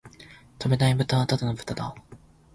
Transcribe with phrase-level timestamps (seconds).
[0.57, 1.93] 飛べないブタはただの豚だ